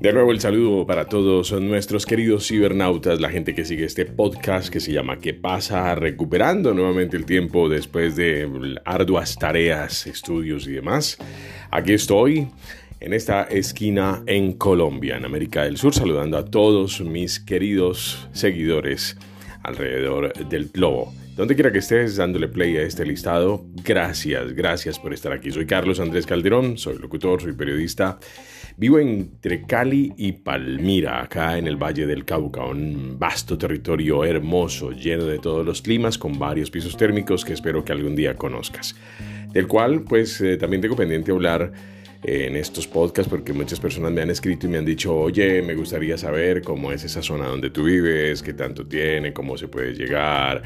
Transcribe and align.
De 0.00 0.14
nuevo 0.14 0.32
el 0.32 0.40
saludo 0.40 0.86
para 0.86 1.10
todos 1.10 1.52
nuestros 1.60 2.06
queridos 2.06 2.48
cibernautas, 2.48 3.20
la 3.20 3.28
gente 3.28 3.54
que 3.54 3.66
sigue 3.66 3.84
este 3.84 4.06
podcast 4.06 4.70
que 4.72 4.80
se 4.80 4.94
llama 4.94 5.18
¿Qué 5.18 5.34
pasa? 5.34 5.94
Recuperando 5.94 6.72
nuevamente 6.72 7.18
el 7.18 7.26
tiempo 7.26 7.68
después 7.68 8.16
de 8.16 8.48
arduas 8.86 9.36
tareas, 9.36 10.06
estudios 10.06 10.66
y 10.66 10.72
demás. 10.72 11.18
Aquí 11.70 11.92
estoy 11.92 12.48
en 12.98 13.12
esta 13.12 13.42
esquina 13.42 14.22
en 14.24 14.54
Colombia, 14.54 15.18
en 15.18 15.26
América 15.26 15.64
del 15.64 15.76
Sur, 15.76 15.94
saludando 15.94 16.38
a 16.38 16.46
todos 16.46 17.02
mis 17.02 17.38
queridos 17.38 18.26
seguidores 18.32 19.18
alrededor 19.62 20.32
del 20.48 20.70
globo. 20.70 21.12
Donde 21.36 21.54
quiera 21.54 21.72
que 21.72 21.78
estés 21.78 22.16
dándole 22.16 22.48
play 22.48 22.76
a 22.76 22.82
este 22.82 23.06
listado, 23.06 23.64
gracias, 23.84 24.52
gracias 24.52 24.98
por 24.98 25.14
estar 25.14 25.32
aquí. 25.32 25.50
Soy 25.50 25.66
Carlos 25.66 26.00
Andrés 26.00 26.26
Calderón, 26.26 26.76
soy 26.76 26.98
locutor, 26.98 27.40
soy 27.40 27.52
periodista 27.52 28.18
Vivo 28.80 28.98
entre 28.98 29.66
Cali 29.66 30.12
y 30.16 30.32
Palmira, 30.32 31.22
acá 31.22 31.58
en 31.58 31.66
el 31.66 31.76
Valle 31.76 32.06
del 32.06 32.24
Cauca, 32.24 32.64
un 32.64 33.18
vasto 33.18 33.58
territorio 33.58 34.24
hermoso, 34.24 34.92
lleno 34.92 35.24
de 35.24 35.38
todos 35.38 35.66
los 35.66 35.82
climas, 35.82 36.16
con 36.16 36.38
varios 36.38 36.70
pisos 36.70 36.96
térmicos 36.96 37.44
que 37.44 37.52
espero 37.52 37.84
que 37.84 37.92
algún 37.92 38.16
día 38.16 38.36
conozcas. 38.36 38.96
Del 39.52 39.66
cual, 39.66 40.02
pues, 40.02 40.40
eh, 40.40 40.56
también 40.56 40.80
tengo 40.80 40.96
pendiente 40.96 41.30
hablar 41.30 41.72
en 42.22 42.56
estos 42.56 42.86
podcasts 42.86 43.30
porque 43.30 43.52
muchas 43.52 43.80
personas 43.80 44.12
me 44.12 44.22
han 44.22 44.30
escrito 44.30 44.66
y 44.66 44.70
me 44.70 44.78
han 44.78 44.84
dicho, 44.84 45.14
oye, 45.14 45.62
me 45.62 45.74
gustaría 45.74 46.18
saber 46.18 46.62
cómo 46.62 46.92
es 46.92 47.04
esa 47.04 47.22
zona 47.22 47.46
donde 47.46 47.70
tú 47.70 47.84
vives, 47.84 48.42
qué 48.42 48.52
tanto 48.52 48.86
tiene, 48.86 49.32
cómo 49.32 49.56
se 49.56 49.68
puede 49.68 49.94
llegar 49.94 50.62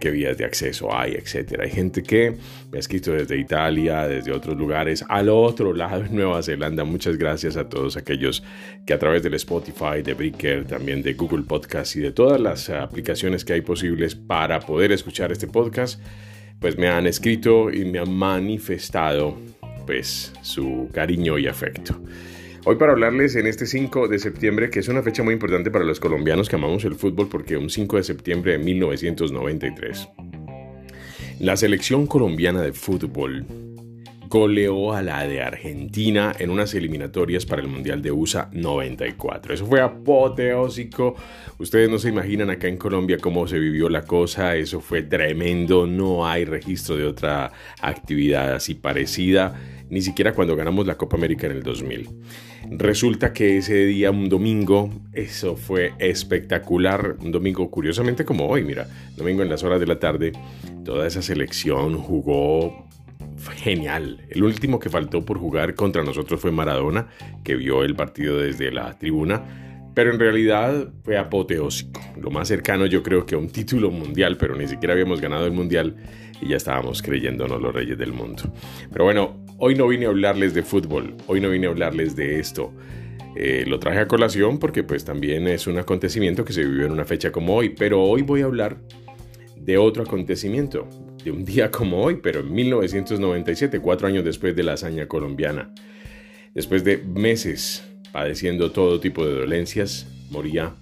qué 0.00 0.10
vías 0.10 0.36
de 0.36 0.44
acceso 0.44 0.94
hay, 0.94 1.14
etcétera. 1.14 1.64
Hay 1.64 1.70
gente 1.70 2.02
que 2.02 2.36
me 2.70 2.78
ha 2.78 2.80
escrito 2.80 3.12
desde 3.12 3.36
Italia, 3.38 4.06
desde 4.06 4.32
otros 4.32 4.56
lugares, 4.56 5.04
al 5.08 5.28
otro 5.28 5.72
lado 5.72 6.02
de 6.02 6.10
Nueva 6.10 6.42
Zelanda. 6.42 6.84
Muchas 6.84 7.16
gracias 7.16 7.56
a 7.56 7.68
todos 7.68 7.96
aquellos 7.96 8.42
que 8.86 8.94
a 8.94 8.98
través 8.98 9.22
del 9.22 9.34
Spotify, 9.34 10.02
de 10.02 10.14
Breaker, 10.14 10.66
también 10.66 11.02
de 11.02 11.14
Google 11.14 11.44
Podcast 11.44 11.96
y 11.96 12.00
de 12.00 12.12
todas 12.12 12.40
las 12.40 12.70
aplicaciones 12.70 13.44
que 13.44 13.54
hay 13.54 13.60
posibles 13.62 14.14
para 14.14 14.60
poder 14.60 14.92
escuchar 14.92 15.32
este 15.32 15.46
podcast, 15.46 16.00
pues 16.60 16.78
me 16.78 16.88
han 16.88 17.06
escrito 17.06 17.70
y 17.70 17.84
me 17.84 17.98
han 17.98 18.12
manifestado 18.12 19.36
pues 19.86 20.32
su 20.42 20.90
cariño 20.92 21.38
y 21.38 21.46
afecto. 21.46 21.98
Hoy 22.64 22.76
para 22.76 22.92
hablarles 22.92 23.36
en 23.36 23.46
este 23.46 23.64
5 23.64 24.08
de 24.08 24.18
septiembre, 24.18 24.70
que 24.70 24.80
es 24.80 24.88
una 24.88 25.02
fecha 25.02 25.22
muy 25.22 25.34
importante 25.34 25.70
para 25.70 25.84
los 25.84 26.00
colombianos 26.00 26.48
que 26.48 26.56
amamos 26.56 26.84
el 26.84 26.96
fútbol, 26.96 27.28
porque 27.28 27.56
un 27.56 27.70
5 27.70 27.96
de 27.96 28.02
septiembre 28.02 28.52
de 28.52 28.58
1993, 28.58 30.08
la 31.38 31.56
selección 31.56 32.06
colombiana 32.06 32.60
de 32.62 32.72
fútbol 32.72 33.46
goleó 34.28 34.92
a 34.92 35.02
la 35.02 35.26
de 35.26 35.42
Argentina 35.42 36.34
en 36.38 36.50
unas 36.50 36.74
eliminatorias 36.74 37.46
para 37.46 37.62
el 37.62 37.68
Mundial 37.68 38.02
de 38.02 38.12
USA 38.12 38.48
94. 38.52 39.54
Eso 39.54 39.66
fue 39.66 39.80
apoteósico. 39.80 41.14
Ustedes 41.58 41.90
no 41.90 41.98
se 41.98 42.08
imaginan 42.08 42.50
acá 42.50 42.68
en 42.68 42.76
Colombia 42.76 43.18
cómo 43.18 43.46
se 43.46 43.58
vivió 43.58 43.88
la 43.88 44.02
cosa. 44.02 44.56
Eso 44.56 44.80
fue 44.80 45.02
tremendo. 45.02 45.86
No 45.86 46.26
hay 46.26 46.44
registro 46.44 46.96
de 46.96 47.04
otra 47.04 47.52
actividad 47.80 48.54
así 48.54 48.74
parecida 48.74 49.54
ni 49.88 50.02
siquiera 50.02 50.32
cuando 50.32 50.56
ganamos 50.56 50.86
la 50.86 50.96
Copa 50.96 51.16
América 51.16 51.46
en 51.46 51.52
el 51.52 51.62
2000. 51.62 52.08
Resulta 52.70 53.32
que 53.32 53.58
ese 53.58 53.84
día, 53.86 54.10
un 54.10 54.28
domingo, 54.28 54.90
eso 55.12 55.56
fue 55.56 55.92
espectacular. 55.98 57.16
Un 57.20 57.30
domingo, 57.30 57.70
curiosamente 57.70 58.24
como 58.24 58.48
hoy, 58.48 58.64
mira, 58.64 58.88
domingo 59.16 59.42
en 59.42 59.48
las 59.48 59.62
horas 59.62 59.78
de 59.78 59.86
la 59.86 59.98
tarde, 59.98 60.32
toda 60.84 61.06
esa 61.06 61.22
selección 61.22 61.96
jugó 61.98 62.85
genial. 63.52 64.24
El 64.30 64.44
último 64.44 64.78
que 64.78 64.90
faltó 64.90 65.24
por 65.24 65.38
jugar 65.38 65.74
contra 65.74 66.02
nosotros 66.02 66.40
fue 66.40 66.50
Maradona, 66.50 67.08
que 67.44 67.56
vio 67.56 67.84
el 67.84 67.94
partido 67.94 68.38
desde 68.38 68.70
la 68.70 68.98
tribuna 68.98 69.64
pero 69.96 70.12
en 70.12 70.20
realidad 70.20 70.92
fue 71.04 71.16
apoteósico. 71.16 72.02
Lo 72.20 72.30
más 72.30 72.48
cercano 72.48 72.84
yo 72.84 73.02
creo 73.02 73.24
que 73.24 73.34
a 73.34 73.38
un 73.38 73.48
título 73.48 73.90
mundial, 73.90 74.36
pero 74.36 74.54
ni 74.54 74.68
siquiera 74.68 74.92
habíamos 74.92 75.22
ganado 75.22 75.46
el 75.46 75.52
mundial 75.52 75.96
y 76.38 76.48
ya 76.48 76.58
estábamos 76.58 77.00
creyéndonos 77.00 77.62
los 77.62 77.74
reyes 77.74 77.96
del 77.96 78.12
mundo. 78.12 78.42
Pero 78.92 79.06
bueno, 79.06 79.42
hoy 79.56 79.74
no 79.74 79.88
vine 79.88 80.04
a 80.04 80.10
hablarles 80.10 80.52
de 80.52 80.62
fútbol, 80.62 81.16
hoy 81.26 81.40
no 81.40 81.48
vine 81.48 81.66
a 81.66 81.70
hablarles 81.70 82.14
de 82.14 82.38
esto. 82.38 82.74
Eh, 83.36 83.64
lo 83.66 83.78
traje 83.78 84.00
a 84.00 84.06
colación 84.06 84.58
porque 84.58 84.82
pues 84.82 85.02
también 85.02 85.48
es 85.48 85.66
un 85.66 85.78
acontecimiento 85.78 86.44
que 86.44 86.52
se 86.52 86.62
vivió 86.62 86.84
en 86.84 86.92
una 86.92 87.06
fecha 87.06 87.32
como 87.32 87.54
hoy, 87.54 87.70
pero 87.70 88.02
hoy 88.02 88.20
voy 88.20 88.42
a 88.42 88.44
hablar 88.44 88.76
de 89.56 89.78
otro 89.78 90.02
acontecimiento, 90.02 90.86
de 91.26 91.32
un 91.32 91.44
día 91.44 91.72
como 91.72 92.04
hoy, 92.04 92.20
pero 92.22 92.38
en 92.38 92.52
1997, 92.52 93.80
cuatro 93.80 94.06
años 94.06 94.24
después 94.24 94.54
de 94.54 94.62
la 94.62 94.74
hazaña 94.74 95.08
colombiana. 95.08 95.74
Después 96.54 96.84
de 96.84 96.98
meses 96.98 97.84
padeciendo 98.12 98.70
todo 98.70 99.00
tipo 99.00 99.26
de 99.26 99.34
dolencias, 99.34 100.06
moría 100.30 100.76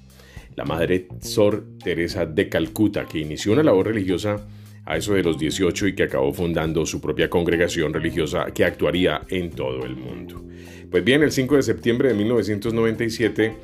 la 0.54 0.66
madre 0.66 1.08
Sor 1.22 1.64
Teresa 1.82 2.26
de 2.26 2.50
Calcuta, 2.50 3.06
que 3.06 3.20
inició 3.20 3.52
una 3.52 3.62
labor 3.62 3.86
religiosa 3.86 4.46
a 4.84 4.98
eso 4.98 5.14
de 5.14 5.22
los 5.22 5.38
18 5.38 5.86
y 5.86 5.94
que 5.94 6.02
acabó 6.02 6.30
fundando 6.34 6.84
su 6.84 7.00
propia 7.00 7.30
congregación 7.30 7.94
religiosa 7.94 8.44
que 8.52 8.66
actuaría 8.66 9.22
en 9.30 9.50
todo 9.50 9.86
el 9.86 9.96
mundo. 9.96 10.44
Pues 10.90 11.02
bien, 11.02 11.22
el 11.22 11.32
5 11.32 11.56
de 11.56 11.62
septiembre 11.62 12.10
de 12.10 12.16
1997 12.16 13.56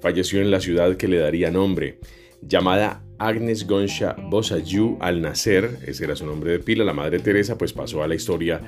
falleció 0.00 0.40
en 0.40 0.52
la 0.52 0.60
ciudad 0.60 0.96
que 0.96 1.08
le 1.08 1.18
daría 1.18 1.50
nombre, 1.50 1.98
llamada 2.40 3.02
Agnes 3.18 3.66
Gonsha 3.66 4.14
Bosayu 4.14 4.96
al 5.00 5.20
nacer, 5.20 5.78
ese 5.86 6.04
era 6.04 6.16
su 6.16 6.26
nombre 6.26 6.52
de 6.52 6.58
pila, 6.58 6.84
la 6.84 6.92
Madre 6.92 7.18
Teresa, 7.18 7.58
pues 7.58 7.72
pasó 7.72 8.02
a 8.02 8.08
la 8.08 8.14
historia 8.14 8.60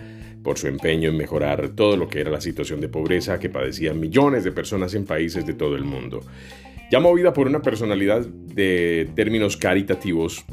por 0.43 0.59
su 0.59 0.67
empeño 0.67 1.09
en 1.09 1.17
mejorar 1.17 1.71
todo 1.71 1.97
lo 1.97 2.09
que 2.09 2.21
era 2.21 2.31
la 2.31 2.41
situación 2.41 2.81
de 2.81 2.89
pobreza 2.89 3.39
que 3.39 3.51
padecían 3.51 4.01
millones 4.01 4.45
de 4.45 4.53
personas 4.53 4.95
en 4.95 5.05
países 5.05 5.47
de 5.47 5.55
todo 5.55 5.77
el 5.77 5.85
mundo. 5.85 6.21
Ya 6.91 6.99
movida 6.99 7.33
por 7.33 7.47
una 7.47 7.63
personalidad 7.63 8.27
de 8.27 9.09
términos 9.15 9.57
caritativos, 9.57 10.45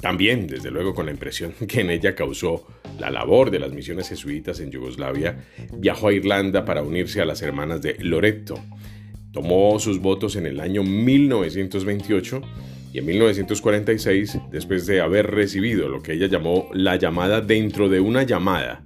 también, 0.00 0.46
desde 0.46 0.70
luego, 0.70 0.94
con 0.94 1.06
la 1.06 1.12
impresión 1.12 1.52
que 1.68 1.80
en 1.80 1.90
ella 1.90 2.14
causó 2.14 2.66
la 3.00 3.10
labor 3.10 3.50
de 3.50 3.58
las 3.58 3.72
misiones 3.72 4.08
jesuitas 4.08 4.60
en 4.60 4.70
Yugoslavia, 4.70 5.44
viajó 5.72 6.08
a 6.08 6.12
Irlanda 6.12 6.64
para 6.64 6.82
unirse 6.82 7.20
a 7.20 7.24
las 7.24 7.42
hermanas 7.42 7.82
de 7.82 7.96
Loreto. 7.98 8.54
Tomó 9.32 9.78
sus 9.80 10.00
votos 10.00 10.36
en 10.36 10.46
el 10.46 10.60
año 10.60 10.82
1928 10.82 12.40
y 12.96 13.00
en 13.00 13.04
1946, 13.04 14.38
después 14.50 14.86
de 14.86 15.02
haber 15.02 15.30
recibido 15.30 15.86
lo 15.90 16.00
que 16.02 16.14
ella 16.14 16.28
llamó 16.28 16.70
la 16.72 16.96
llamada 16.96 17.42
dentro 17.42 17.90
de 17.90 18.00
una 18.00 18.22
llamada, 18.22 18.82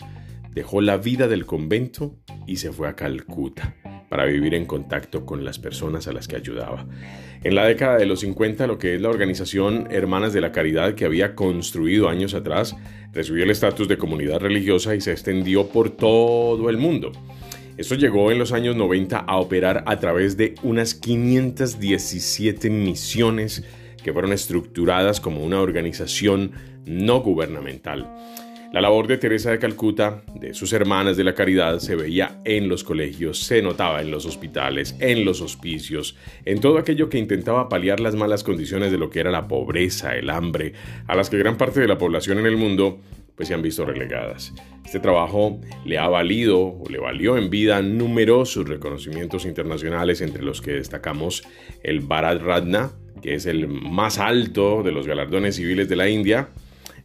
dejó 0.53 0.81
la 0.81 0.97
vida 0.97 1.29
del 1.29 1.47
convento 1.47 2.17
y 2.45 2.57
se 2.57 2.73
fue 2.73 2.89
a 2.89 2.97
Calcuta 2.97 3.77
para 4.09 4.25
vivir 4.25 4.55
en 4.55 4.67
contacto 4.67 5.25
con 5.25 5.45
las 5.45 5.61
personas 5.61 6.09
a 6.09 6.13
las 6.13 6.27
que 6.27 6.35
ayudaba. 6.35 6.89
En 7.45 7.55
la 7.55 7.65
década 7.67 7.99
de 7.99 8.07
los 8.07 8.19
50, 8.19 8.67
lo 8.67 8.79
que 8.79 8.97
es 8.97 9.01
la 9.01 9.11
organización 9.11 9.87
Hermanas 9.93 10.33
de 10.33 10.41
la 10.41 10.51
Caridad 10.51 10.97
que 10.97 11.05
había 11.05 11.37
construido 11.37 12.09
años 12.09 12.35
atrás, 12.35 12.75
recibió 13.13 13.45
el 13.45 13.51
estatus 13.51 13.87
de 13.87 13.97
comunidad 13.97 14.41
religiosa 14.41 14.97
y 14.97 15.01
se 15.01 15.13
extendió 15.13 15.69
por 15.69 15.91
todo 15.91 16.69
el 16.69 16.79
mundo. 16.79 17.13
Esto 17.77 17.95
llegó 17.95 18.33
en 18.33 18.41
los 18.41 18.51
años 18.51 18.75
90 18.75 19.19
a 19.19 19.37
operar 19.37 19.85
a 19.87 20.01
través 20.01 20.37
de 20.37 20.57
unas 20.65 20.95
517 20.97 22.71
misiones 22.71 23.63
que 24.03 24.13
fueron 24.13 24.33
estructuradas 24.33 25.21
como 25.21 25.45
una 25.45 25.61
organización 25.61 26.53
no 26.87 27.21
gubernamental. 27.21 28.09
La 28.73 28.81
labor 28.81 29.09
de 29.09 29.19
Teresa 29.19 29.51
de 29.51 29.59
Calcuta, 29.59 30.23
de 30.37 30.55
sus 30.55 30.73
hermanas 30.73 31.17
de 31.17 31.25
la 31.25 31.35
caridad, 31.35 31.81
se 31.81 31.97
veía 31.97 32.41
en 32.45 32.69
los 32.69 32.85
colegios, 32.85 33.41
se 33.41 33.63
notaba 33.63 34.01
en 34.01 34.13
los 34.13 34.27
hospitales, 34.27 34.95
en 35.01 35.25
los 35.25 35.41
hospicios, 35.41 36.17
en 36.45 36.61
todo 36.61 36.79
aquello 36.79 37.09
que 37.09 37.19
intentaba 37.19 37.69
paliar 37.69 37.99
las 37.99 38.15
malas 38.15 38.45
condiciones 38.45 38.93
de 38.93 38.99
lo 38.99 39.11
que 39.11 39.19
era 39.19 39.33
la 39.33 39.49
pobreza, 39.49 40.15
el 40.15 40.31
hambre, 40.31 40.75
a 41.09 41.17
las 41.17 41.31
que 41.31 41.39
gran 41.39 41.57
parte 41.57 41.81
de 41.81 41.89
la 41.89 41.99
población 41.99 42.39
en 42.39 42.47
el 42.47 42.57
mundo 42.57 43.01
pues 43.35 43.49
se 43.49 43.55
han 43.55 43.63
visto 43.63 43.85
relegadas. 43.85 44.53
Este 44.85 45.01
trabajo 45.01 45.61
le 45.85 45.99
ha 45.99 46.09
valido 46.09 46.61
o 46.61 46.85
le 46.89 46.99
valió 46.99 47.39
en 47.39 47.51
vida 47.51 47.81
numerosos 47.83 48.69
reconocimientos 48.69 49.47
internacionales 49.47 50.21
entre 50.21 50.45
los 50.45 50.61
que 50.61 50.73
destacamos 50.73 51.43
el 51.83 52.01
Bharat 52.01 52.43
Ratna, 52.43 52.93
que 53.21 53.35
es 53.35 53.47
el 53.47 53.69
más 53.69 54.19
alto 54.19 54.83
de 54.83 54.93
los 54.93 55.07
galardones 55.07 55.57
civiles 55.57 55.89
de 55.89 55.97
la 55.97 56.09
India. 56.09 56.49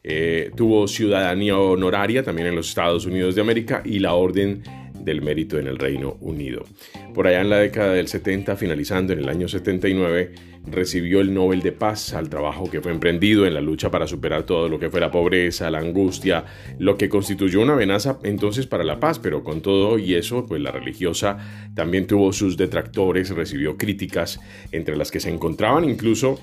Eh, 0.04 0.52
tuvo 0.56 0.88
ciudadanía 0.88 1.58
honoraria 1.58 2.24
también 2.24 2.48
en 2.48 2.56
los 2.56 2.70
Estados 2.70 3.06
Unidos 3.06 3.34
de 3.36 3.42
América 3.42 3.82
y 3.84 4.00
la 4.00 4.14
Orden 4.14 4.62
del 5.06 5.22
Mérito 5.22 5.58
en 5.58 5.68
el 5.68 5.78
Reino 5.78 6.18
Unido. 6.20 6.66
Por 7.14 7.28
allá 7.28 7.42
en 7.42 7.50
la 7.50 7.60
década 7.60 7.94
del 7.94 8.08
70, 8.08 8.56
finalizando 8.56 9.14
en 9.14 9.20
el 9.20 9.30
año 9.30 9.48
79, 9.48 10.34
recibió 10.68 11.22
el 11.22 11.34
Nobel 11.34 11.62
de 11.62 11.72
Paz 11.72 12.14
al 12.14 12.30
trabajo 12.30 12.70
que 12.70 12.82
fue 12.82 12.92
emprendido 12.92 13.46
en 13.46 13.54
la 13.54 13.62
lucha 13.62 13.92
para 13.92 14.08
superar 14.08 14.44
todo 14.44 14.68
lo 14.68 14.80
que 14.80 14.90
fue 14.90 15.00
la 15.00 15.12
pobreza, 15.12 15.70
la 15.70 15.80
angustia, 15.80 16.46
lo 16.80 16.98
que 16.98 17.08
constituyó 17.08 17.62
una 17.62 17.74
amenaza 17.74 18.18
entonces 18.24 18.66
para 18.66 18.84
la 18.84 19.00
paz, 19.00 19.20
pero 19.20 19.44
con 19.44 19.62
todo 19.62 20.00
y 20.00 20.16
eso, 20.16 20.46
pues 20.46 20.62
la 20.62 20.72
religiosa 20.72 21.38
también 21.76 22.08
tuvo 22.08 22.34
sus 22.34 22.58
detractores, 22.58 23.30
recibió 23.30 23.78
críticas, 23.78 24.40
entre 24.72 24.98
las 24.98 25.12
que 25.12 25.20
se 25.20 25.30
encontraban 25.30 25.88
incluso 25.88 26.40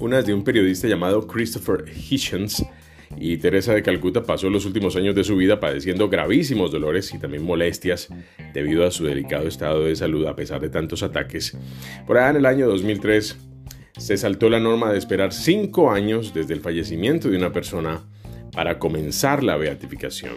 unas 0.00 0.26
de 0.26 0.34
un 0.34 0.44
periodista 0.44 0.88
llamado 0.88 1.26
Christopher 1.26 1.84
Hitchens, 1.88 2.64
y 3.16 3.36
Teresa 3.38 3.74
de 3.74 3.82
Calcuta 3.82 4.22
pasó 4.22 4.50
los 4.50 4.66
últimos 4.66 4.96
años 4.96 5.14
de 5.14 5.24
su 5.24 5.36
vida 5.36 5.60
padeciendo 5.60 6.08
gravísimos 6.08 6.70
dolores 6.70 7.12
y 7.14 7.18
también 7.18 7.44
molestias 7.44 8.08
debido 8.52 8.86
a 8.86 8.90
su 8.90 9.04
delicado 9.04 9.48
estado 9.48 9.84
de 9.84 9.96
salud 9.96 10.26
a 10.26 10.36
pesar 10.36 10.60
de 10.60 10.68
tantos 10.68 11.02
ataques. 11.02 11.56
Por 12.06 12.18
allá 12.18 12.30
en 12.30 12.36
el 12.36 12.46
año 12.46 12.66
2003 12.68 13.36
se 13.96 14.16
saltó 14.16 14.48
la 14.48 14.60
norma 14.60 14.92
de 14.92 14.98
esperar 14.98 15.32
cinco 15.32 15.90
años 15.90 16.32
desde 16.32 16.54
el 16.54 16.60
fallecimiento 16.60 17.28
de 17.28 17.36
una 17.36 17.52
persona 17.52 18.02
para 18.52 18.78
comenzar 18.78 19.42
la 19.42 19.56
beatificación. 19.56 20.34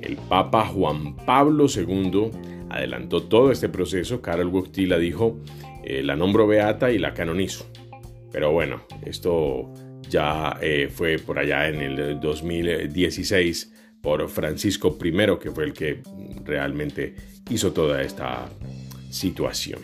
El 0.00 0.16
Papa 0.16 0.66
Juan 0.66 1.16
Pablo 1.16 1.66
II 1.74 2.30
adelantó 2.68 3.22
todo 3.22 3.52
este 3.52 3.68
proceso. 3.68 4.20
Karol 4.20 4.48
Wojtyla 4.48 4.98
dijo, 4.98 5.38
eh, 5.84 6.02
la 6.02 6.16
nombro 6.16 6.46
beata 6.46 6.90
y 6.90 6.98
la 6.98 7.14
canonizo. 7.14 7.66
Pero 8.32 8.52
bueno, 8.52 8.82
esto 9.04 9.72
ya 10.12 10.58
eh, 10.60 10.90
fue 10.92 11.18
por 11.18 11.38
allá 11.38 11.68
en 11.68 11.80
el 11.80 12.20
2016 12.20 13.72
por 14.02 14.28
Francisco 14.28 14.98
I, 15.02 15.12
que 15.40 15.50
fue 15.50 15.64
el 15.64 15.72
que 15.72 16.02
realmente 16.44 17.14
hizo 17.50 17.72
toda 17.72 18.02
esta 18.02 18.48
situación. 19.10 19.80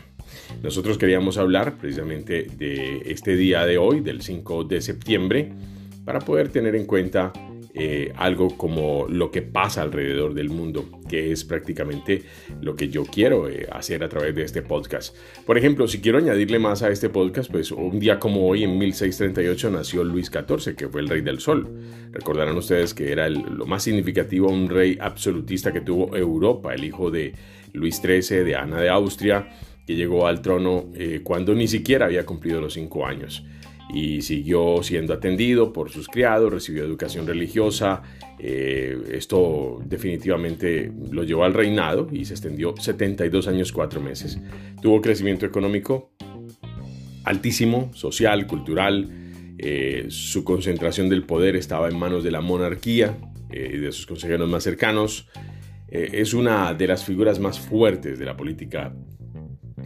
Nosotros 0.63 0.99
queríamos 0.99 1.39
hablar 1.39 1.79
precisamente 1.79 2.47
de 2.57 3.03
este 3.07 3.37
día 3.37 3.65
de 3.65 3.79
hoy, 3.79 4.01
del 4.01 4.21
5 4.21 4.65
de 4.65 4.81
septiembre, 4.83 5.53
para 6.05 6.21
poder 6.21 6.51
tener 6.51 6.75
en 6.75 6.85
cuenta 6.85 7.33
eh, 7.79 8.13
algo 8.17 8.57
como 8.57 9.07
lo 9.09 9.31
que 9.31 9.41
pasa 9.41 9.83
alrededor 9.83 10.35
del 10.35 10.51
mundo, 10.51 10.89
que 11.09 11.31
es 11.31 11.45
prácticamente 11.45 12.25
lo 12.61 12.75
que 12.75 12.89
yo 12.89 13.05
quiero 13.05 13.49
eh, 13.49 13.69
hacer 13.71 14.03
a 14.03 14.09
través 14.09 14.35
de 14.35 14.43
este 14.43 14.63
podcast. 14.63 15.15
Por 15.47 15.57
ejemplo, 15.57 15.87
si 15.87 16.01
quiero 16.01 16.19
añadirle 16.19 16.59
más 16.59 16.83
a 16.83 16.91
este 16.91 17.09
podcast, 17.09 17.51
pues 17.53 17.71
un 17.71 18.01
día 18.01 18.19
como 18.19 18.49
hoy, 18.49 18.65
en 18.65 18.77
1638, 18.79 19.71
nació 19.71 20.03
Luis 20.03 20.27
XIV, 20.27 20.75
que 20.75 20.89
fue 20.89 21.01
el 21.03 21.09
rey 21.09 21.21
del 21.21 21.39
sol. 21.39 21.69
Recordarán 22.11 22.57
ustedes 22.57 22.95
que 22.95 23.13
era 23.13 23.29
lo 23.29 23.65
más 23.65 23.85
significativo, 23.85 24.49
un 24.49 24.69
rey 24.69 24.99
absolutista 25.01 25.73
que 25.73 25.81
tuvo 25.81 26.17
Europa, 26.17 26.75
el 26.75 26.83
hijo 26.83 27.13
de 27.13 27.35
Luis 27.75 28.03
XIII, 28.03 28.43
de 28.43 28.57
Ana 28.57 28.81
de 28.81 28.89
Austria, 28.89 29.51
que 29.87 29.95
llegó 29.95 30.27
al 30.27 30.43
trono 30.43 30.87
eh, 30.97 31.21
cuando 31.23 31.55
ni 31.55 31.69
siquiera 31.69 32.07
había 32.07 32.27
cumplido 32.27 32.61
los 32.61 32.75
cinco 32.75 33.07
años 33.07 33.45
y 33.89 34.21
siguió 34.23 34.83
siendo 34.83 35.15
atendido 35.15 35.73
por 35.73 35.91
sus 35.91 36.09
criados, 36.09 36.53
recibió 36.53 36.85
educación 36.85 37.27
religiosa. 37.27 38.03
Eh, 38.39 38.97
esto 39.13 39.81
definitivamente 39.85 40.93
lo 41.11 41.25
llevó 41.25 41.45
al 41.45 41.55
reinado 41.55 42.09
y 42.13 42.25
se 42.25 42.35
extendió 42.35 42.75
72 42.77 43.49
años 43.49 43.73
4 43.73 44.01
meses. 44.01 44.39
Tuvo 44.83 45.01
crecimiento 45.01 45.47
económico 45.47 46.13
altísimo, 47.25 47.91
social, 47.95 48.47
cultural. 48.47 49.11
Eh, 49.59 50.07
su 50.09 50.45
concentración 50.45 51.09
del 51.09 51.25
poder 51.25 51.57
estaba 51.57 51.89
en 51.89 51.99
manos 51.99 52.23
de 52.23 52.31
la 52.31 52.41
monarquía 52.41 53.17
eh, 53.51 53.73
y 53.75 53.79
de 53.79 53.93
sus 53.93 54.07
consejeros 54.07 54.49
más 54.49 54.63
cercanos. 54.63 55.29
es 55.91 56.35
una 56.35 56.75
de 56.75 56.87
las 56.87 57.03
figuras 57.03 57.41
más 57.41 57.59
fuertes 57.59 58.19
de 58.19 58.25
la 58.27 58.37
política 58.37 58.93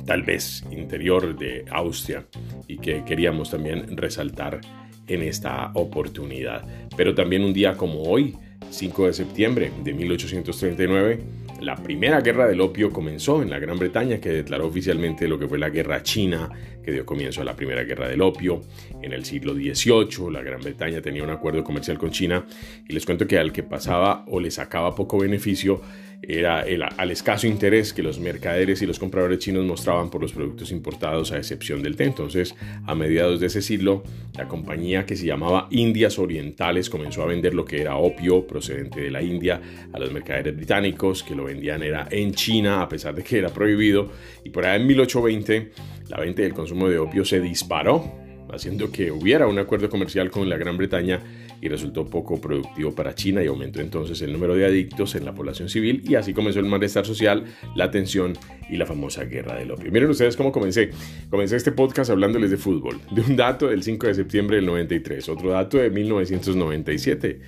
tal 0.05 0.25
vez 0.25 0.65
interior 0.73 1.39
de 1.39 1.65
Austria 1.71 2.27
y 2.69 2.79
que 2.79 3.05
queríamos 3.05 3.51
también 3.51 3.97
resaltar 3.97 4.61
en 5.07 5.23
esta 5.23 5.71
oportunidad. 5.75 6.67
Pero 6.97 7.15
también 7.15 7.45
un 7.45 7.53
día 7.53 7.77
como 7.77 8.03
hoy, 8.03 8.37
5 8.71 9.07
de 9.07 9.13
septiembre 9.13 9.73
de 9.83 9.93
1839, 9.93 11.21
la 11.61 11.77
primera 11.77 12.21
guerra 12.21 12.49
del 12.49 12.61
opio 12.61 12.91
comenzó 12.91 13.41
en 13.41 13.51
la 13.51 13.61
Gran 13.61 13.79
Bretaña, 13.79 14.19
que 14.19 14.31
declaró 14.31 14.67
oficialmente 14.67 15.29
lo 15.29 15.39
que 15.39 15.47
fue 15.47 15.59
la 15.59 15.71
guerra 15.71 16.03
china, 16.03 16.51
que 16.83 16.91
dio 16.91 17.07
comienzo 17.07 17.41
a 17.41 17.45
la 17.45 17.55
primera 17.55 17.85
guerra 17.85 18.09
del 18.09 18.21
opio. 18.21 18.63
En 19.01 19.13
el 19.13 19.25
siglo 19.25 19.55
XVIII, 19.55 20.33
la 20.33 20.43
Gran 20.43 20.61
Bretaña 20.61 21.01
tenía 21.01 21.23
un 21.23 21.31
acuerdo 21.31 21.63
comercial 21.63 21.99
con 21.99 22.11
China, 22.11 22.45
y 22.89 22.93
les 22.93 23.07
cuento 23.07 23.29
que 23.29 23.39
al 23.39 23.53
que 23.53 23.63
pasaba 23.63 24.25
o 24.27 24.41
le 24.41 24.51
sacaba 24.51 24.95
poco 24.95 25.19
beneficio, 25.19 25.81
era 26.23 26.63
el, 26.63 26.83
al 26.83 27.11
escaso 27.11 27.49
interés 27.49 27.93
que 27.93 28.03
los 28.03 28.21
mercaderes 28.21 28.81
y 28.81 28.87
los 28.87 28.99
compradores 28.99 29.41
chinos 29.41 29.65
mostraban 29.65 30.09
por 30.09 30.21
los 30.21 30.33
productos 30.33 30.71
importados 30.71 31.33
a 31.33 31.39
excepción 31.39 31.83
del 31.83 31.97
té. 31.97 32.05
Entonces, 32.05 32.55
a 32.87 32.95
mediados 32.95 33.41
de 33.41 33.49
ese 33.49 33.61
siglo, 33.61 34.05
la 34.37 34.47
compañía 34.47 35.05
que 35.05 35.17
se 35.17 35.27
llamaba 35.27 35.67
Indias 35.71 36.19
Orientales 36.19 36.89
comenzó 36.89 37.23
a 37.23 37.27
vender 37.27 37.55
lo 37.55 37.65
que 37.65 37.81
era 37.81 37.97
opio 37.97 38.47
procedente 38.47 39.01
de 39.01 39.11
la 39.11 39.21
India 39.21 39.61
a 39.93 39.99
los 39.99 40.13
mercaderes 40.13 40.57
británicos, 40.57 41.25
que 41.25 41.35
lo 41.35 41.45
vendían 41.45 41.83
era 41.83 42.07
en 42.11 42.33
China, 42.33 42.83
a 42.83 42.89
pesar 42.89 43.15
de 43.15 43.25
que 43.25 43.39
era 43.39 43.49
prohibido. 43.49 44.11
Y 44.45 44.51
por 44.51 44.65
ahí 44.65 44.81
en 44.81 44.87
1820, 44.87 45.73
la 46.09 46.21
venta 46.21 46.43
y 46.43 46.45
el 46.45 46.55
consumo 46.55 46.89
de 46.89 46.99
opio 46.99 47.25
se 47.25 47.41
disparó 47.41 48.23
haciendo 48.53 48.93
que 48.93 49.11
hubiera 49.11 49.47
un 49.47 49.59
acuerdo 49.59 49.89
comercial 49.89 50.31
con 50.31 50.49
la 50.49 50.57
Gran 50.57 50.77
Bretaña 50.77 51.21
y 51.63 51.69
resultó 51.69 52.05
poco 52.05 52.41
productivo 52.41 52.93
para 52.93 53.15
China 53.15 53.43
y 53.43 53.47
aumentó 53.47 53.81
entonces 53.81 54.21
el 54.21 54.33
número 54.33 54.57
de 54.57 54.67
adictos 54.67 55.15
en 55.15 55.25
la 55.25 55.33
población 55.33 55.69
civil 55.69 56.03
y 56.05 56.17
así 56.17 56.35
comenzó 56.35 56.59
el 56.59 56.67
malestar 56.67 57.07
social, 57.07 57.45
la 57.77 57.91
tensión 57.91 58.35
y 58.69 58.77
la 58.77 58.85
famosa 58.85 59.25
guerra 59.25 59.57
del 59.57 59.71
opio. 59.71 59.93
Miren 59.93 60.11
ustedes 60.11 60.37
cómo 60.37 60.51
comencé. 60.51 60.91
Comencé 61.31 61.57
este 61.57 61.71
podcast 61.71 62.11
hablándoles 62.11 62.51
de 62.51 62.57
fútbol, 62.57 63.01
de 63.13 63.21
un 63.23 63.37
dato 63.37 63.69
del 63.69 63.83
5 63.83 64.09
de 64.09 64.15
septiembre 64.15 64.57
del 64.57 64.67
93, 64.67 65.29
otro 65.29 65.51
dato 65.51 65.79
de 65.79 65.89
1997 65.89 67.41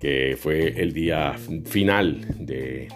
que 0.00 0.36
fue 0.40 0.80
el 0.80 0.92
día 0.92 1.36
final 1.64 2.26
de 2.38 2.88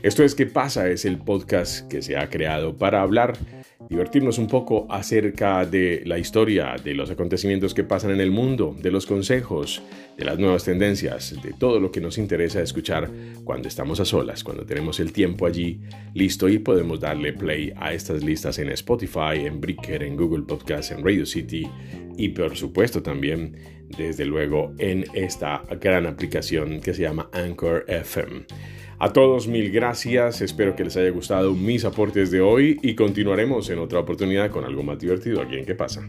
Esto 0.00 0.22
es 0.22 0.36
¿Qué 0.36 0.46
pasa? 0.46 0.88
Es 0.88 1.04
el 1.04 1.18
podcast 1.18 1.88
que 1.88 2.02
se 2.02 2.16
ha 2.16 2.30
creado 2.30 2.76
para 2.76 3.02
hablar 3.02 3.36
divertirnos 3.90 4.38
un 4.38 4.46
poco 4.46 4.86
acerca 4.88 5.66
de 5.66 6.02
la 6.06 6.16
historia, 6.16 6.76
de 6.82 6.94
los 6.94 7.10
acontecimientos 7.10 7.74
que 7.74 7.82
pasan 7.82 8.12
en 8.12 8.20
el 8.20 8.30
mundo, 8.30 8.74
de 8.80 8.92
los 8.92 9.04
consejos, 9.04 9.82
de 10.16 10.24
las 10.24 10.38
nuevas 10.38 10.62
tendencias, 10.62 11.36
de 11.42 11.52
todo 11.52 11.80
lo 11.80 11.90
que 11.90 12.00
nos 12.00 12.16
interesa 12.16 12.62
escuchar 12.62 13.10
cuando 13.42 13.66
estamos 13.66 13.98
a 13.98 14.04
solas, 14.04 14.44
cuando 14.44 14.64
tenemos 14.64 15.00
el 15.00 15.12
tiempo 15.12 15.44
allí 15.44 15.80
listo 16.14 16.48
y 16.48 16.60
podemos 16.60 17.00
darle 17.00 17.32
play 17.32 17.72
a 17.76 17.92
estas 17.92 18.22
listas 18.22 18.60
en 18.60 18.70
Spotify, 18.70 19.44
en 19.44 19.60
Breaker, 19.60 20.04
en 20.04 20.16
Google 20.16 20.44
Podcast, 20.44 20.92
en 20.92 21.04
Radio 21.04 21.26
City 21.26 21.68
y 22.16 22.28
por 22.28 22.56
supuesto 22.56 23.02
también 23.02 23.79
desde 23.96 24.24
luego 24.24 24.72
en 24.78 25.04
esta 25.14 25.62
gran 25.80 26.06
aplicación 26.06 26.80
que 26.80 26.94
se 26.94 27.02
llama 27.02 27.28
Anchor 27.32 27.84
FM. 27.88 28.46
A 28.98 29.12
todos 29.12 29.48
mil 29.48 29.70
gracias, 29.70 30.42
espero 30.42 30.76
que 30.76 30.84
les 30.84 30.96
haya 30.96 31.10
gustado 31.10 31.54
mis 31.54 31.84
aportes 31.84 32.30
de 32.30 32.40
hoy 32.40 32.78
y 32.82 32.94
continuaremos 32.94 33.70
en 33.70 33.78
otra 33.78 34.00
oportunidad 34.00 34.50
con 34.50 34.64
algo 34.64 34.82
más 34.82 34.98
divertido 34.98 35.40
aquí 35.40 35.56
en 35.56 35.64
¿Qué 35.64 35.74
pasa? 35.74 36.02